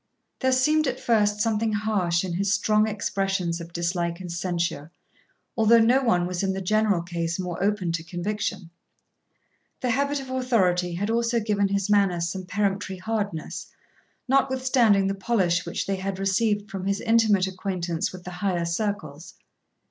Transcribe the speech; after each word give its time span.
There 0.39 0.51
seemed 0.51 0.87
at 0.87 0.99
first 0.99 1.41
something 1.41 1.73
harsh 1.73 2.23
in 2.23 2.33
his 2.33 2.51
strong 2.51 2.87
expressions 2.87 3.61
of 3.61 3.71
dislike 3.71 4.19
and 4.19 4.31
censure, 4.31 4.89
although 5.55 5.77
no 5.77 6.01
one 6.01 6.25
was 6.25 6.41
in 6.41 6.53
the 6.53 6.59
general 6.59 7.03
case 7.03 7.37
more 7.37 7.61
open 7.63 7.91
to 7.91 8.03
conviction. 8.03 8.71
The 9.81 9.91
habit 9.91 10.19
of 10.19 10.31
authority 10.31 10.95
had 10.95 11.11
also 11.11 11.39
given 11.39 11.67
his 11.67 11.87
manners 11.87 12.29
some 12.29 12.47
peremptory 12.47 12.97
hardness, 12.97 13.67
notwithstanding 14.27 15.05
the 15.05 15.13
polish 15.13 15.67
which 15.67 15.85
they 15.85 15.97
had 15.97 16.17
received 16.17 16.71
from 16.71 16.87
his 16.87 16.99
intimate 16.99 17.45
acquaintance 17.45 18.11
with 18.11 18.23
the 18.23 18.31
higher 18.31 18.65
circles. 18.65 19.35